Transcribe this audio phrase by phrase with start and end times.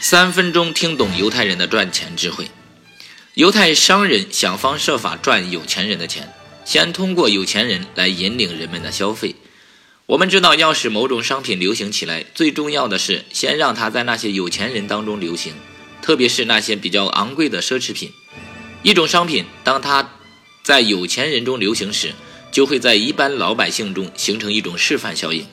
[0.00, 2.48] 三分钟听懂犹太人的赚钱智慧。
[3.34, 6.32] 犹太商人想方设法赚有钱人的钱，
[6.64, 9.34] 先通过有钱人来引领人们的消费。
[10.06, 15.54] 我们知道，要使某种商品流行起来，最重要的是先让它在那些有钱人当中流行，
[16.00, 18.12] 特别是那些比较昂贵的奢侈品。
[18.84, 20.12] 一种商品，当它
[20.62, 22.14] 在有钱人中流行时，
[22.52, 25.46] 就会在一般老百姓中形成一种示范效应，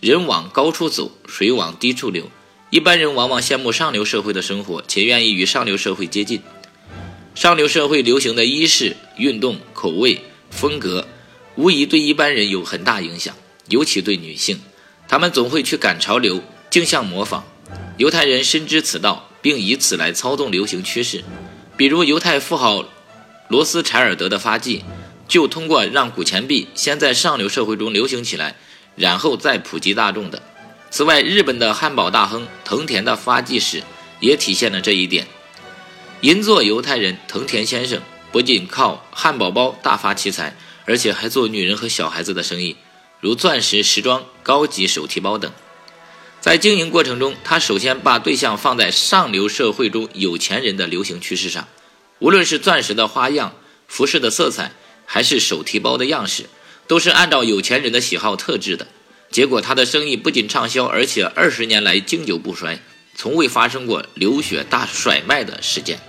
[0.00, 2.28] 人往高处走，水往低处流。
[2.70, 6.42] 一般人往往羡慕上流社会的生活，且愿意与上流社会接近。
[7.34, 11.08] 上流社会流行的衣饰、运动、口味、风格，
[11.54, 13.34] 无疑对一般人有很大影响，
[13.68, 14.60] 尤其对女性，
[15.08, 17.44] 他们总会去赶潮流，竞相模仿。
[17.96, 21.24] 犹太人深知此道，并以此来操纵流行趋势。
[21.74, 22.86] 比如，犹太富豪
[23.48, 24.84] 罗斯柴尔德的发迹，
[25.26, 28.56] 就通过让古钱币先在上流社会中流行起来，
[28.94, 30.42] 然后再普及大众的。
[30.90, 33.82] 此外，日本的汉堡大亨藤田的发迹史
[34.20, 35.26] 也体现了这一点。
[36.22, 42.76] 银座犹太人藤田先生不仅靠汉堡包大发其财，而且还做女人和小孩子的生意，
[43.20, 45.52] 如钻石时装、高级手提包等。
[46.40, 51.68] 在经营过程中，他首先把对象放在上流社会中有钱人的流行趋势上，
[52.18, 53.54] 无论是钻石的花样、
[53.86, 54.72] 服饰的色彩，
[55.04, 56.46] 还是手提包的样式，
[56.86, 58.86] 都是按照有钱人的喜好特制的。
[59.30, 62.80] 结果，他的生意不仅畅销，而且二十年来经久不衰，
[63.14, 66.00] 从未发生过流血大甩卖的事件。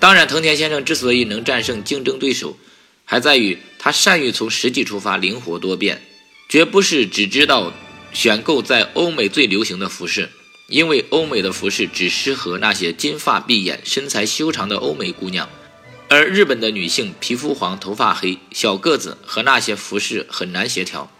[0.00, 2.56] 当然，藤田先生之所以能战胜竞争对手，
[3.04, 6.02] 还在于他善于从实际出发，灵活多变，
[6.48, 7.72] 绝不是只知道
[8.12, 10.30] 选购在欧美最流行的服饰，
[10.68, 15.48] 因为欧美的服饰只适合那些金发碧眼、身材修长的欧美姑娘，
[16.08, 21.10] 而日本的女性皮肤黄、头发黑、小个子，和那些服饰很难协调。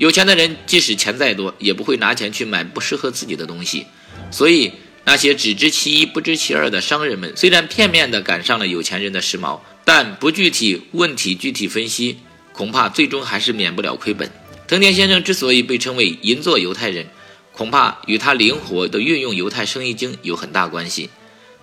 [0.00, 3.84] 有钱的人即使钱再多，也不会拿钱去买不适合自己的东西。
[4.30, 4.72] 所以，
[5.04, 12.16] 那些只知其一不知其二的商人们，虽然片面地赶上了有钱人的时髦，但不具体问题具体分析，
[12.54, 14.32] 恐怕最终还是免不了亏本。
[14.66, 17.06] 藤田先生之所以被称为银座犹太人，
[17.52, 21.10] 恐怕与他灵活地运用犹太生意经有很大关系。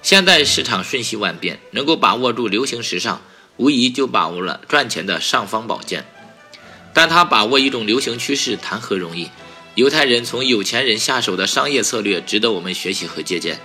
[0.04, 3.20] 现在市场瞬息万变，能够把握住流行时尚，
[3.58, 6.06] 无疑就把握了赚钱的尚方宝剑。
[6.98, 9.30] 但他把握一种流行趋势，谈何容易？
[9.76, 13.60] 犹太人从有钱人下手的商业策略，值得我们学习和借鉴。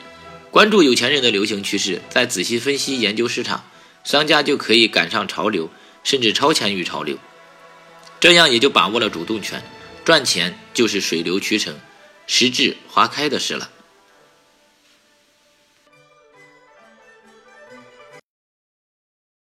[0.50, 3.64] 关注有钱人的流行趋势，再仔细分析研究市场，
[4.04, 5.70] 商家就可以赶上潮流，
[6.04, 7.16] 甚至超前于潮流。
[8.20, 9.64] 这样也就把握了主动权，
[10.04, 11.74] 赚钱就是水流渠成、
[12.26, 13.70] 时至花开的事了。